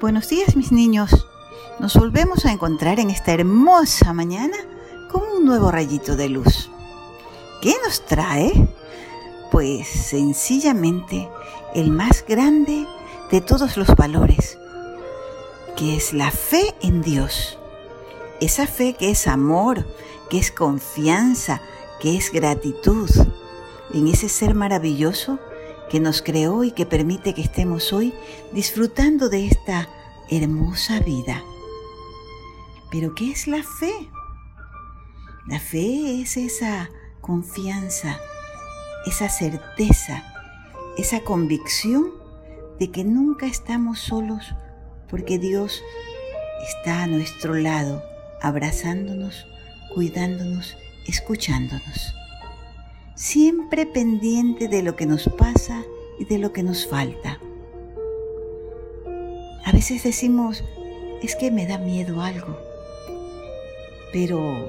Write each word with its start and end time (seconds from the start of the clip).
Buenos 0.00 0.28
días 0.28 0.54
mis 0.54 0.70
niños. 0.70 1.26
Nos 1.80 1.96
volvemos 1.96 2.46
a 2.46 2.52
encontrar 2.52 3.00
en 3.00 3.10
esta 3.10 3.32
hermosa 3.32 4.12
mañana 4.12 4.56
con 5.10 5.22
un 5.22 5.44
nuevo 5.44 5.72
rayito 5.72 6.14
de 6.14 6.28
luz. 6.28 6.70
¿Qué 7.60 7.74
nos 7.84 8.06
trae? 8.06 8.52
Pues 9.50 9.88
sencillamente 9.88 11.28
el 11.74 11.90
más 11.90 12.24
grande 12.24 12.86
de 13.32 13.40
todos 13.40 13.76
los 13.76 13.88
valores, 13.96 14.56
que 15.76 15.96
es 15.96 16.12
la 16.12 16.30
fe 16.30 16.76
en 16.80 17.02
Dios. 17.02 17.58
Esa 18.40 18.68
fe 18.68 18.94
que 18.94 19.10
es 19.10 19.26
amor, 19.26 19.84
que 20.30 20.38
es 20.38 20.52
confianza, 20.52 21.60
que 22.00 22.16
es 22.16 22.30
gratitud 22.30 23.10
en 23.92 24.06
ese 24.06 24.28
ser 24.28 24.54
maravilloso 24.54 25.40
que 25.88 26.00
nos 26.00 26.22
creó 26.22 26.64
y 26.64 26.72
que 26.72 26.86
permite 26.86 27.34
que 27.34 27.42
estemos 27.42 27.92
hoy 27.92 28.12
disfrutando 28.52 29.28
de 29.28 29.46
esta 29.46 29.88
hermosa 30.30 31.00
vida. 31.00 31.42
Pero 32.90 33.14
¿qué 33.14 33.30
es 33.30 33.46
la 33.46 33.62
fe? 33.62 34.10
La 35.46 35.60
fe 35.60 36.20
es 36.20 36.36
esa 36.36 36.90
confianza, 37.20 38.20
esa 39.06 39.28
certeza, 39.28 40.24
esa 40.96 41.20
convicción 41.20 42.12
de 42.78 42.90
que 42.90 43.04
nunca 43.04 43.46
estamos 43.46 43.98
solos 44.00 44.54
porque 45.08 45.38
Dios 45.38 45.82
está 46.68 47.02
a 47.04 47.06
nuestro 47.06 47.54
lado, 47.54 48.02
abrazándonos, 48.42 49.46
cuidándonos, 49.94 50.76
escuchándonos 51.06 52.17
siempre 53.18 53.84
pendiente 53.84 54.68
de 54.68 54.80
lo 54.80 54.94
que 54.94 55.04
nos 55.04 55.28
pasa 55.36 55.82
y 56.20 56.24
de 56.24 56.38
lo 56.38 56.52
que 56.52 56.62
nos 56.62 56.86
falta. 56.86 57.40
A 59.64 59.72
veces 59.72 60.04
decimos, 60.04 60.62
es 61.20 61.34
que 61.34 61.50
me 61.50 61.66
da 61.66 61.78
miedo 61.78 62.22
algo, 62.22 62.56
pero 64.12 64.68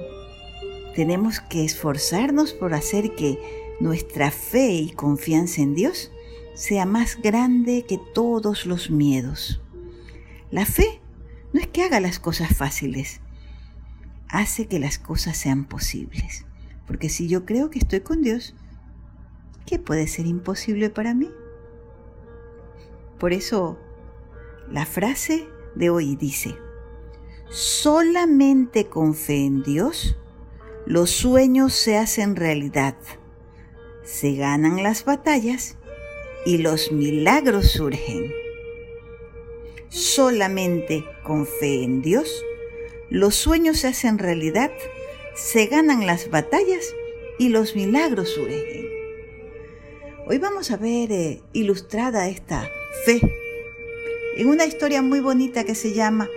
tenemos 0.96 1.40
que 1.42 1.64
esforzarnos 1.64 2.54
por 2.54 2.74
hacer 2.74 3.14
que 3.14 3.38
nuestra 3.80 4.32
fe 4.32 4.72
y 4.72 4.90
confianza 4.90 5.62
en 5.62 5.76
Dios 5.76 6.12
sea 6.56 6.88
más 6.88 7.22
grande 7.22 7.86
que 7.88 8.00
todos 8.16 8.66
los 8.66 8.90
miedos. 8.90 9.62
La 10.50 10.66
fe 10.66 11.00
no 11.54 11.62
es 11.62 11.68
que 11.68 11.84
haga 11.84 12.00
las 12.00 12.18
cosas 12.18 12.58
fáciles, 12.58 13.22
hace 14.28 14.66
que 14.66 14.80
las 14.80 14.98
cosas 14.98 15.38
sean 15.38 15.66
posibles. 15.66 16.46
Porque 16.90 17.08
si 17.08 17.28
yo 17.28 17.46
creo 17.46 17.70
que 17.70 17.78
estoy 17.78 18.00
con 18.00 18.24
Dios, 18.24 18.56
¿qué 19.68 19.78
puede 19.78 20.08
ser 20.08 20.26
imposible 20.26 20.90
para 20.90 21.14
mí? 21.14 21.30
Por 23.20 23.32
eso 23.32 23.78
la 24.72 24.88
frase 24.88 25.48
de 25.76 25.92
hoy 25.92 26.16
dice, 26.16 26.56
solamente 27.52 28.88
con 28.88 29.14
fe 29.14 29.46
en 29.46 29.62
Dios 29.62 30.18
los 30.88 31.12
sueños 31.12 31.74
se 31.74 31.96
hacen 31.96 32.36
realidad, 32.36 32.96
se 34.04 34.34
ganan 34.34 34.82
las 34.82 35.06
batallas 35.06 35.78
y 36.44 36.58
los 36.58 36.92
milagros 36.92 37.74
surgen. 37.74 38.34
Solamente 39.90 41.06
con 41.22 41.46
fe 41.46 41.84
en 41.84 42.02
Dios 42.02 42.44
los 43.12 43.36
sueños 43.36 43.78
se 43.78 43.90
hacen 43.90 44.18
realidad, 44.18 44.72
se 45.40 45.68
ganan 45.68 46.06
las 46.06 46.30
batallas 46.30 46.94
y 47.38 47.50
los 47.50 47.76
milagros 47.76 48.30
surgen. 48.30 48.88
Hoy 50.28 50.38
vamos 50.38 50.70
a 50.70 50.78
ver 50.78 51.12
eh, 51.12 51.42
ilustrada 51.54 52.28
esta 52.28 52.70
fe 53.06 53.22
en 54.36 54.48
una 54.48 54.66
historia 54.66 55.02
muy 55.02 55.22
bonita 55.22 55.64
que 55.64 55.76
se 55.76 55.94
llama 55.94 56.30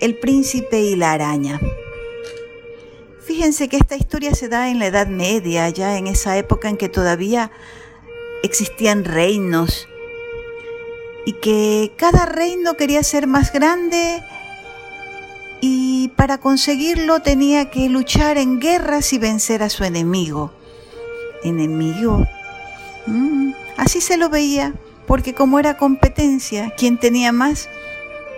El 0.00 0.18
príncipe 0.18 0.80
y 0.80 0.94
la 0.94 1.12
araña. 1.12 1.58
Fíjense 3.26 3.68
que 3.68 3.76
esta 3.76 3.96
historia 3.96 4.34
se 4.34 4.48
da 4.48 4.70
en 4.70 4.78
la 4.78 4.86
Edad 4.86 5.06
Media, 5.06 5.68
ya 5.70 5.96
en 5.96 6.06
esa 6.06 6.36
época 6.36 6.68
en 6.68 6.76
que 6.76 6.88
todavía 6.88 7.50
existían 8.42 9.04
reinos 9.04 9.88
y 11.24 11.32
que 11.34 11.92
cada 11.96 12.26
reino 12.26 12.74
quería 12.74 13.02
ser 13.02 13.26
más 13.26 13.52
grande 13.52 14.22
y 15.60 16.08
para 16.16 16.38
conseguirlo 16.38 17.20
tenía 17.20 17.70
que 17.70 17.88
luchar 17.88 18.38
en 18.38 18.60
guerras 18.60 19.12
y 19.12 19.18
vencer 19.18 19.62
a 19.62 19.68
su 19.68 19.84
enemigo. 19.84 20.52
Enemigo. 21.42 22.26
Mm, 23.06 23.52
así 23.76 24.00
se 24.00 24.16
lo 24.16 24.30
veía, 24.30 24.74
porque 25.06 25.34
como 25.34 25.58
era 25.58 25.76
competencia, 25.76 26.72
quien 26.76 26.98
tenía 26.98 27.32
más, 27.32 27.68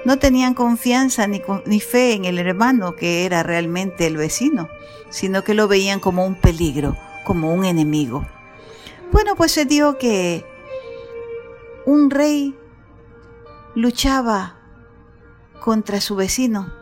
no 0.04 0.18
tenían 0.18 0.54
confianza 0.54 1.26
ni, 1.28 1.42
ni 1.64 1.80
fe 1.80 2.14
en 2.14 2.24
el 2.24 2.38
hermano 2.38 2.96
que 2.96 3.24
era 3.24 3.44
realmente 3.44 4.06
el 4.06 4.16
vecino, 4.16 4.68
sino 5.10 5.44
que 5.44 5.54
lo 5.54 5.68
veían 5.68 6.00
como 6.00 6.26
un 6.26 6.34
peligro, 6.34 6.96
como 7.24 7.54
un 7.54 7.64
enemigo. 7.64 8.26
Bueno, 9.12 9.36
pues 9.36 9.52
se 9.52 9.64
dio 9.64 9.96
que 9.98 10.44
un 11.86 12.10
rey 12.10 12.56
luchaba 13.74 14.56
contra 15.60 16.00
su 16.00 16.16
vecino 16.16 16.81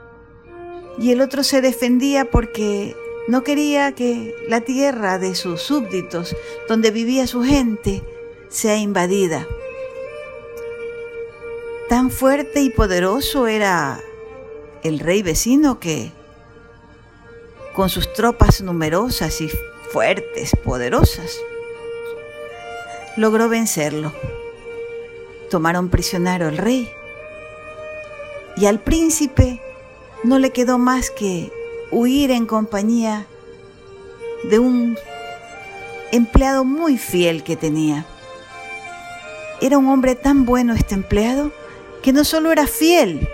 y 0.99 1.13
el 1.13 1.21
otro 1.21 1.43
se 1.43 1.61
defendía 1.61 2.31
porque 2.31 2.97
no 3.29 3.45
quería 3.45 3.93
que 3.93 4.35
la 4.49 4.61
tierra 4.63 5.19
de 5.19 5.35
sus 5.35 5.63
súbditos, 5.63 6.37
donde 6.69 6.91
vivía 6.91 7.27
su 7.27 7.43
gente, 7.43 8.03
sea 8.49 8.77
invadida. 8.77 9.47
Tan 11.89 12.11
fuerte 12.11 12.61
y 12.61 12.71
poderoso 12.71 13.47
era 13.47 14.01
el 14.83 14.99
rey 14.99 15.23
vecino 15.23 15.79
que, 15.79 16.13
con 17.75 17.89
sus 17.89 18.13
tropas 18.13 18.61
numerosas 18.61 19.41
y 19.41 19.51
fuertes, 19.93 20.53
poderosas, 20.65 21.37
logró 23.17 23.49
vencerlo. 23.49 24.13
Tomaron 25.51 25.89
prisionero 25.89 26.47
al 26.47 26.59
rey 26.59 26.89
y 28.57 28.67
al 28.67 28.81
príncipe 28.81 29.61
no 30.23 30.39
le 30.39 30.51
quedó 30.51 30.79
más 30.79 31.11
que 31.11 31.53
huir 31.91 32.31
en 32.31 32.47
compañía 32.47 33.27
de 34.45 34.59
un 34.59 34.97
empleado 36.13 36.65
muy 36.65 36.99
fiel 36.99 37.43
que 37.43 37.57
tenía. 37.57 38.07
Era 39.61 39.79
un 39.79 39.89
hombre 39.89 40.15
tan 40.15 40.45
bueno 40.45 40.75
este 40.75 40.95
empleado 40.95 41.53
que 42.03 42.13
no 42.13 42.25
solo 42.25 42.53
era 42.53 42.67
fiel, 42.67 43.29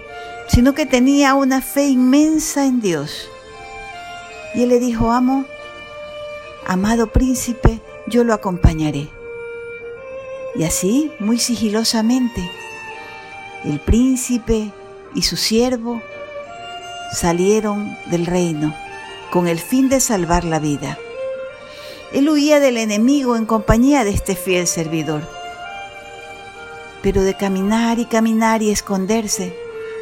sino 0.49 0.75
que 0.75 0.87
tenía 0.87 1.35
una 1.35 1.61
fe 1.61 1.87
inmensa 1.89 2.67
en 2.67 2.81
Dios. 2.81 3.29
Y 4.55 4.63
él 4.63 4.69
le 4.71 4.81
dijo, 4.81 5.13
amo, 5.13 5.45
amado 6.67 7.09
príncipe, 7.09 7.81
yo 8.07 8.25
lo 8.25 8.33
acompañaré. 8.33 9.09
Y 10.55 10.65
así, 10.65 11.13
muy 11.19 11.39
sigilosamente, 11.39 12.51
el 13.65 13.79
príncipe 13.81 14.73
y 15.15 15.23
su 15.23 15.37
siervo 15.37 16.01
salieron 17.13 17.97
del 18.07 18.27
reino 18.27 18.75
con 19.31 19.49
el 19.49 19.59
fin 19.59 19.89
de 19.89 20.01
salvar 20.01 20.45
la 20.45 20.59
vida. 20.59 20.99
Él 22.13 22.29
huía 22.29 22.61
del 22.61 22.79
enemigo 22.79 23.37
en 23.37 23.47
compañía 23.47 24.05
de 24.05 24.11
este 24.11 24.35
fiel 24.35 24.67
servidor. 24.67 25.23
Pero 27.03 27.23
de 27.23 27.35
caminar 27.35 27.99
y 27.99 28.07
caminar 28.07 28.63
y 28.63 28.71
esconderse, 28.71 29.57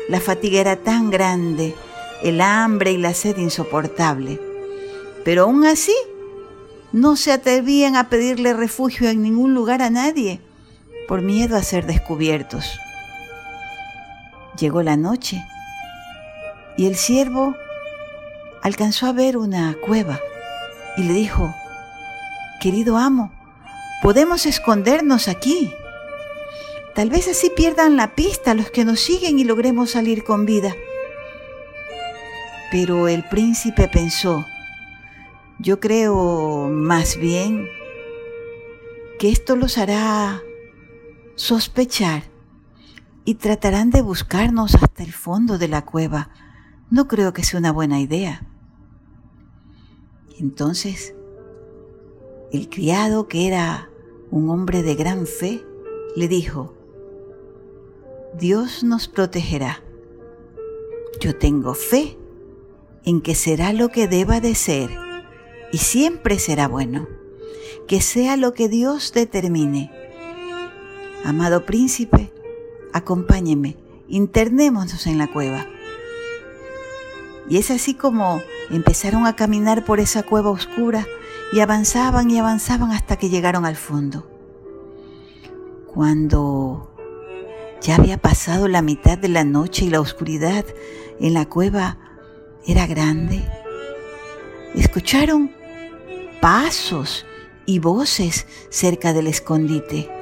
la 0.08 0.20
fatiga 0.20 0.60
era 0.60 0.76
tan 0.76 1.10
grande, 1.10 1.74
el 2.22 2.40
hambre 2.40 2.92
y 2.92 2.98
la 2.98 3.14
sed 3.14 3.36
insoportable. 3.38 4.40
Pero 5.24 5.44
aún 5.44 5.64
así, 5.64 5.94
no 6.92 7.16
se 7.16 7.32
atrevían 7.32 7.96
a 7.96 8.08
pedirle 8.08 8.52
refugio 8.52 9.08
en 9.08 9.22
ningún 9.22 9.54
lugar 9.54 9.82
a 9.82 9.90
nadie, 9.90 10.40
por 11.08 11.22
miedo 11.22 11.56
a 11.56 11.62
ser 11.62 11.86
descubiertos. 11.86 12.78
Llegó 14.58 14.82
la 14.82 14.96
noche 14.96 15.42
y 16.76 16.86
el 16.86 16.96
siervo 16.96 17.56
alcanzó 18.62 19.06
a 19.06 19.12
ver 19.12 19.36
una 19.36 19.74
cueva 19.74 20.20
y 20.96 21.02
le 21.02 21.12
dijo, 21.12 21.54
querido 22.60 22.96
amo, 22.96 23.32
podemos 24.02 24.46
escondernos 24.46 25.28
aquí. 25.28 25.72
Tal 26.94 27.10
vez 27.10 27.28
así 27.28 27.50
pierdan 27.54 27.96
la 27.96 28.14
pista 28.14 28.54
los 28.54 28.70
que 28.70 28.84
nos 28.84 29.00
siguen 29.00 29.38
y 29.38 29.44
logremos 29.44 29.90
salir 29.90 30.24
con 30.24 30.46
vida. 30.46 30.74
Pero 32.70 33.08
el 33.08 33.24
príncipe 33.24 33.88
pensó, 33.88 34.46
yo 35.58 35.80
creo 35.80 36.68
más 36.70 37.16
bien 37.16 37.68
que 39.18 39.30
esto 39.30 39.56
los 39.56 39.78
hará 39.78 40.42
sospechar 41.36 42.24
y 43.24 43.36
tratarán 43.36 43.90
de 43.90 44.02
buscarnos 44.02 44.74
hasta 44.74 45.02
el 45.02 45.12
fondo 45.12 45.58
de 45.58 45.68
la 45.68 45.82
cueva 45.82 46.30
no 46.90 47.08
creo 47.08 47.32
que 47.32 47.44
sea 47.44 47.58
una 47.58 47.72
buena 47.72 48.00
idea. 48.00 48.46
Entonces, 50.38 51.14
el 52.52 52.68
criado, 52.68 53.28
que 53.28 53.46
era 53.46 53.90
un 54.30 54.50
hombre 54.50 54.82
de 54.82 54.94
gran 54.94 55.26
fe, 55.26 55.64
le 56.16 56.28
dijo, 56.28 56.74
Dios 58.38 58.82
nos 58.82 59.08
protegerá. 59.08 59.82
Yo 61.20 61.36
tengo 61.36 61.74
fe 61.74 62.18
en 63.04 63.20
que 63.20 63.34
será 63.34 63.72
lo 63.72 63.88
que 63.88 64.08
deba 64.08 64.40
de 64.40 64.54
ser 64.54 64.90
y 65.72 65.78
siempre 65.78 66.38
será 66.38 66.68
bueno. 66.68 67.08
Que 67.88 68.00
sea 68.00 68.36
lo 68.36 68.54
que 68.54 68.68
Dios 68.68 69.12
determine. 69.12 69.90
Amado 71.24 71.66
príncipe, 71.66 72.32
acompáñeme, 72.92 73.76
internémonos 74.08 75.06
en 75.06 75.18
la 75.18 75.32
cueva. 75.32 75.66
Y 77.48 77.58
es 77.58 77.70
así 77.70 77.94
como 77.94 78.40
empezaron 78.70 79.26
a 79.26 79.36
caminar 79.36 79.84
por 79.84 80.00
esa 80.00 80.22
cueva 80.22 80.50
oscura 80.50 81.06
y 81.52 81.60
avanzaban 81.60 82.30
y 82.30 82.38
avanzaban 82.38 82.92
hasta 82.92 83.16
que 83.16 83.28
llegaron 83.28 83.66
al 83.66 83.76
fondo. 83.76 84.26
Cuando 85.92 86.90
ya 87.80 87.96
había 87.96 88.18
pasado 88.18 88.66
la 88.66 88.82
mitad 88.82 89.18
de 89.18 89.28
la 89.28 89.44
noche 89.44 89.84
y 89.84 89.90
la 89.90 90.00
oscuridad 90.00 90.64
en 91.20 91.34
la 91.34 91.48
cueva 91.48 91.98
era 92.66 92.86
grande, 92.86 93.44
escucharon 94.74 95.52
pasos 96.40 97.26
y 97.66 97.78
voces 97.78 98.46
cerca 98.70 99.12
del 99.12 99.26
escondite. 99.26 100.13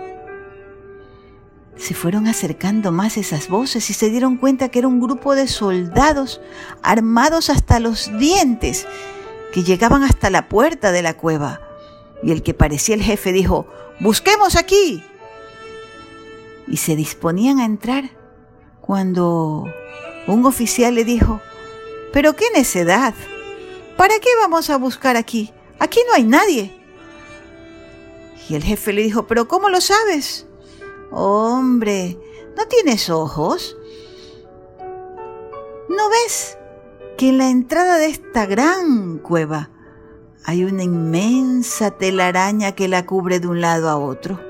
Se 1.77 1.95
fueron 1.95 2.27
acercando 2.27 2.93
más 2.93 3.17
esas 3.17 3.49
voces 3.49 3.89
y 3.91 3.95
se 3.95 4.11
dieron 4.11 4.37
cuenta 4.37 4.69
que 4.69 4.79
era 4.79 4.89
un 4.89 5.01
grupo 5.01 5.35
de 5.35 5.49
soldados 5.49 6.41
armados 6.83 7.51
hasta 7.51 7.81
los 7.81 8.17
dientes 8.19 8.87
que 9.53 9.63
llegaban 9.63 10.03
hasta 10.03 10.31
la 10.31 10.49
puerta 10.49 10.93
de 10.93 11.03
la 11.03 11.15
cueva. 11.15 11.61
Y 12.23 12.31
el 12.31 12.43
que 12.43 12.55
parecía 12.55 12.95
el 12.95 13.03
jefe 13.03 13.33
dijo, 13.33 13.67
Busquemos 14.01 14.57
aquí. 14.57 15.05
Y 16.67 16.77
se 16.79 16.97
disponían 16.97 17.59
a 17.59 17.65
entrar 17.65 18.11
cuando 18.81 19.73
un 20.27 20.47
oficial 20.47 20.95
le 20.95 21.05
dijo, 21.05 21.41
Pero 22.13 22.35
qué 22.35 22.47
necedad. 22.55 23.15
¿Para 23.97 24.19
qué 24.19 24.29
vamos 24.41 24.71
a 24.71 24.79
buscar 24.79 25.17
aquí? 25.17 25.53
Aquí 25.79 26.01
no 26.07 26.15
hay 26.15 26.25
nadie. 26.25 26.75
Y 28.49 28.55
el 28.55 28.63
jefe 28.63 28.93
le 28.93 29.03
dijo, 29.03 29.27
Pero 29.27 29.49
¿cómo 29.49 29.69
lo 29.69 29.81
sabes? 29.81 30.47
Hombre, 31.15 32.19
¿no 32.57 32.67
tienes 32.69 33.11
ojos? 33.11 33.77
¿No 35.91 36.09
ves 36.09 36.57
que 37.19 37.29
en 37.29 37.37
la 37.37 37.51
entrada 37.51 37.99
de 37.99 38.07
esta 38.07 38.47
gran 38.47 39.19
cueva 39.19 39.69
hay 40.47 40.65
una 40.65 40.85
inmensa 40.85 41.91
telaraña 41.91 42.73
que 42.73 42.89
la 42.89 43.05
cubre 43.05 43.41
de 43.41 43.47
un 43.47 43.61
lado 43.61 43.91
a 43.91 43.99
otro? 43.99 44.41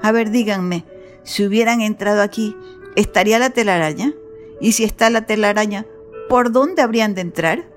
A 0.00 0.10
ver, 0.10 0.30
díganme, 0.30 0.86
si 1.24 1.44
hubieran 1.44 1.82
entrado 1.82 2.22
aquí, 2.22 2.56
¿estaría 2.96 3.38
la 3.38 3.50
telaraña? 3.50 4.14
Y 4.62 4.72
si 4.72 4.84
está 4.84 5.10
la 5.10 5.26
telaraña, 5.26 5.84
¿por 6.30 6.52
dónde 6.52 6.80
habrían 6.80 7.14
de 7.14 7.20
entrar? 7.20 7.68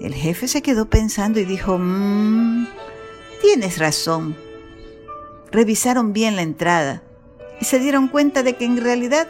El 0.00 0.14
jefe 0.14 0.48
se 0.48 0.62
quedó 0.62 0.88
pensando 0.88 1.40
y 1.40 1.44
dijo, 1.44 1.76
mmm, 1.76 2.66
tienes 3.42 3.76
razón 3.76 4.47
revisaron 5.50 6.12
bien 6.12 6.36
la 6.36 6.42
entrada 6.42 7.02
y 7.60 7.64
se 7.64 7.78
dieron 7.78 8.08
cuenta 8.08 8.42
de 8.42 8.56
que 8.56 8.64
en 8.64 8.78
realidad 8.78 9.28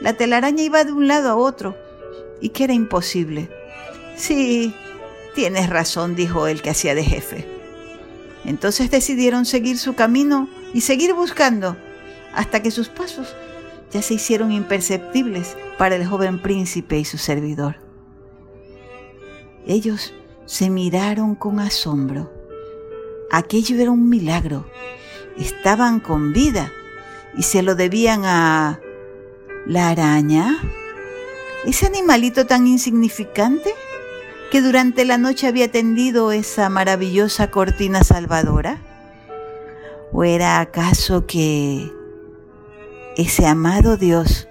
la 0.00 0.12
telaraña 0.12 0.62
iba 0.62 0.84
de 0.84 0.92
un 0.92 1.08
lado 1.08 1.30
a 1.30 1.36
otro 1.36 1.76
y 2.40 2.50
que 2.50 2.64
era 2.64 2.72
imposible. 2.72 3.50
Sí, 4.16 4.74
tienes 5.34 5.68
razón, 5.68 6.14
dijo 6.14 6.46
el 6.46 6.62
que 6.62 6.70
hacía 6.70 6.94
de 6.94 7.04
jefe. 7.04 7.46
Entonces 8.44 8.90
decidieron 8.90 9.44
seguir 9.44 9.78
su 9.78 9.94
camino 9.94 10.48
y 10.72 10.82
seguir 10.82 11.14
buscando 11.14 11.76
hasta 12.34 12.62
que 12.62 12.70
sus 12.70 12.88
pasos 12.88 13.34
ya 13.90 14.02
se 14.02 14.14
hicieron 14.14 14.52
imperceptibles 14.52 15.56
para 15.78 15.96
el 15.96 16.06
joven 16.06 16.40
príncipe 16.40 16.98
y 16.98 17.04
su 17.04 17.18
servidor. 17.18 17.76
Ellos 19.66 20.14
se 20.46 20.70
miraron 20.70 21.34
con 21.34 21.60
asombro. 21.60 22.32
Aquello 23.30 23.76
era 23.78 23.90
un 23.90 24.08
milagro 24.08 24.66
estaban 25.38 26.00
con 26.00 26.32
vida 26.32 26.72
y 27.36 27.42
se 27.42 27.62
lo 27.62 27.74
debían 27.74 28.24
a 28.24 28.80
la 29.66 29.90
araña, 29.90 30.58
ese 31.64 31.86
animalito 31.86 32.46
tan 32.46 32.66
insignificante 32.66 33.74
que 34.50 34.62
durante 34.62 35.04
la 35.04 35.18
noche 35.18 35.46
había 35.46 35.70
tendido 35.70 36.32
esa 36.32 36.68
maravillosa 36.68 37.50
cortina 37.50 38.02
salvadora. 38.02 38.82
¿O 40.10 40.24
era 40.24 40.60
acaso 40.60 41.26
que 41.26 41.92
ese 43.16 43.46
amado 43.46 43.98
Dios 43.98 44.48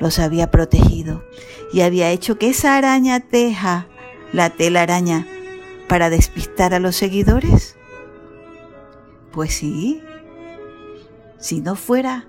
los 0.00 0.18
había 0.18 0.50
protegido 0.50 1.24
y 1.72 1.82
había 1.82 2.10
hecho 2.10 2.38
que 2.38 2.50
esa 2.50 2.76
araña 2.76 3.20
teja 3.20 3.86
la 4.32 4.50
tela 4.50 4.82
araña 4.82 5.26
para 5.88 6.10
despistar 6.10 6.74
a 6.74 6.80
los 6.80 6.96
seguidores? 6.96 7.76
Pues 9.30 9.54
sí, 9.54 10.02
si 11.38 11.60
no 11.60 11.76
fuera 11.76 12.26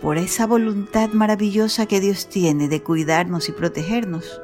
por 0.00 0.18
esa 0.18 0.46
voluntad 0.46 1.10
maravillosa 1.10 1.86
que 1.86 2.00
Dios 2.00 2.28
tiene 2.28 2.68
de 2.68 2.82
cuidarnos 2.82 3.48
y 3.48 3.52
protegernos, 3.52 4.40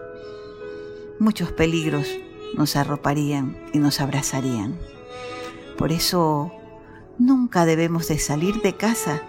muchos 1.18 1.52
peligros 1.52 2.08
nos 2.56 2.76
arroparían 2.76 3.56
y 3.72 3.78
nos 3.78 4.00
abrazarían. 4.00 4.78
Por 5.76 5.92
eso 5.92 6.52
nunca 7.18 7.66
debemos 7.66 8.08
de 8.08 8.18
salir 8.18 8.62
de 8.62 8.76
casa 8.76 9.22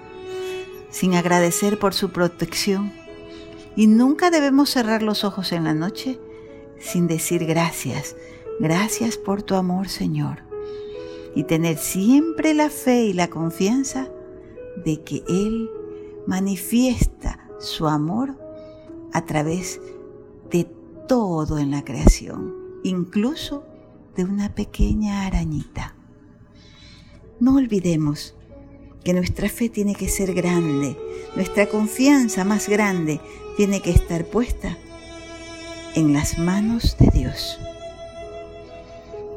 sin 0.90 1.16
agradecer 1.16 1.78
por 1.78 1.94
su 1.94 2.12
protección 2.12 2.94
y 3.76 3.88
nunca 3.88 4.30
debemos 4.32 4.70
cerrar 4.70 5.04
los 5.04 5.24
ojos 5.24 5.52
en 5.52 5.64
la 5.64 5.74
noche 5.74 6.20
sin 6.80 7.08
decir 7.08 7.46
gracias, 7.46 8.16
gracias 8.60 9.18
por 9.18 9.44
tu 9.44 9.56
amor 9.56 9.90
Señor 9.90 10.40
y 11.36 11.44
tener 11.44 11.78
siempre 11.78 12.54
la 12.54 12.70
fe 12.70 13.04
y 13.04 13.14
la 13.14 13.28
confianza 13.28 14.08
de 14.84 15.04
que 15.04 15.24
Él 15.28 15.70
manifiesta 16.28 17.40
su 17.60 17.88
amor 17.88 18.38
a 19.14 19.26
través 19.26 19.80
de 20.52 20.66
todo 21.08 21.60
en 21.60 21.72
la 21.72 21.84
creación, 21.84 22.54
incluso 22.84 23.64
de 24.16 24.24
una 24.24 24.54
pequeña 24.56 25.26
arañita. 25.26 25.96
No 27.40 27.56
olvidemos 27.56 28.36
que 29.04 29.14
nuestra 29.14 29.50
fe 29.50 29.70
tiene 29.70 29.94
que 29.94 30.10
ser 30.10 30.34
grande, 30.34 30.98
nuestra 31.36 31.68
confianza 31.68 32.44
más 32.44 32.68
grande 32.68 33.22
tiene 33.58 33.82
que 33.82 33.92
estar 33.92 34.26
puesta 34.26 34.78
en 35.96 36.12
las 36.12 36.40
manos 36.40 36.98
de 37.00 37.12
Dios. 37.12 37.60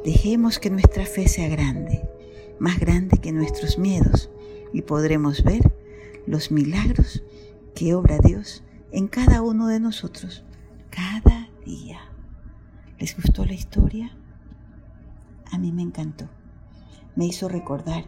Dejemos 0.05 0.59
que 0.59 0.71
nuestra 0.71 1.05
fe 1.05 1.29
sea 1.29 1.49
grande, 1.49 2.09
más 2.59 2.81
grande 2.81 3.19
que 3.19 3.31
nuestros 3.31 3.79
miedos, 3.79 4.31
y 4.73 4.83
podremos 4.83 5.43
ver 5.45 5.73
los 6.27 6.51
milagros 6.51 7.23
que 7.75 7.95
obra 7.95 8.19
Dios 8.19 8.63
en 8.93 9.09
cada 9.09 9.43
uno 9.43 9.69
de 9.69 9.81
nosotros, 9.81 10.45
cada 10.91 11.49
día. 11.65 12.01
¿Les 12.99 13.17
gustó 13.17 13.45
la 13.45 13.55
historia? 13.55 14.17
A 15.51 15.59
mí 15.59 15.73
me 15.73 15.83
encantó. 15.83 16.29
Me 17.17 17.27
hizo 17.27 17.49
recordar 17.49 18.05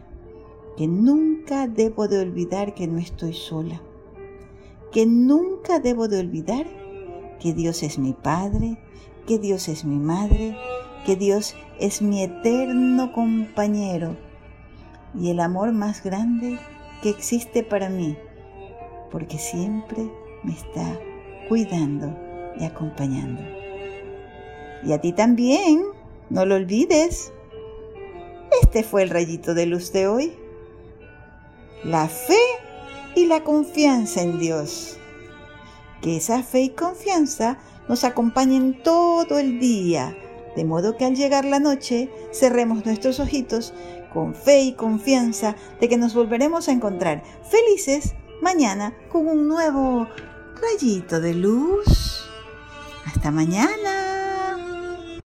que 0.77 0.87
nunca 0.87 1.67
debo 1.67 2.07
de 2.07 2.19
olvidar 2.19 2.73
que 2.73 2.87
no 2.87 2.97
estoy 2.97 3.33
sola, 3.33 3.81
que 4.91 5.05
nunca 5.05 5.79
debo 5.79 6.07
de 6.07 6.19
olvidar 6.19 6.67
que 7.39 7.53
Dios 7.53 7.83
es 7.83 7.97
mi 7.97 8.13
Padre, 8.13 8.77
que 9.25 9.39
Dios 9.39 9.67
es 9.67 9.85
mi 9.85 9.97
Madre, 9.97 10.55
que 11.05 11.15
Dios 11.15 11.55
es 11.79 12.01
mi 12.01 12.23
eterno 12.23 13.11
compañero 13.13 14.15
y 15.19 15.29
el 15.29 15.39
amor 15.39 15.71
más 15.71 16.03
grande 16.03 16.57
que 17.01 17.09
existe 17.09 17.63
para 17.63 17.89
mí, 17.89 18.17
porque 19.11 19.37
siempre 19.37 20.09
me 20.43 20.53
está 20.53 20.99
cuidando 21.49 22.15
y 22.59 22.65
acompañando. 22.65 23.41
Y 24.83 24.93
a 24.93 25.01
ti 25.01 25.13
también, 25.13 25.83
no 26.29 26.45
lo 26.45 26.55
olvides. 26.55 27.31
Este 28.61 28.83
fue 28.83 29.03
el 29.03 29.09
rayito 29.09 29.53
de 29.53 29.65
luz 29.65 29.91
de 29.91 30.07
hoy. 30.07 30.33
La 31.83 32.07
fe 32.07 32.39
y 33.15 33.25
la 33.25 33.43
confianza 33.43 34.21
en 34.21 34.39
Dios. 34.39 34.97
Que 36.01 36.17
esa 36.17 36.41
fe 36.41 36.61
y 36.61 36.69
confianza 36.69 37.57
nos 37.87 38.03
acompañen 38.03 38.81
todo 38.81 39.37
el 39.37 39.59
día, 39.59 40.15
de 40.55 40.65
modo 40.65 40.97
que 40.97 41.05
al 41.05 41.15
llegar 41.15 41.45
la 41.45 41.59
noche 41.59 42.09
cerremos 42.31 42.85
nuestros 42.85 43.19
ojitos 43.19 43.73
con 44.13 44.35
fe 44.35 44.61
y 44.61 44.73
confianza 44.73 45.55
de 45.79 45.89
que 45.89 45.97
nos 45.97 46.13
volveremos 46.13 46.67
a 46.67 46.71
encontrar 46.71 47.23
felices 47.49 48.15
mañana 48.41 48.93
con 49.11 49.27
un 49.27 49.47
nuevo 49.47 50.07
rayito 50.61 51.19
de 51.19 51.33
luz. 51.33 52.29
Hasta 53.05 53.31
mañana. 53.31 54.00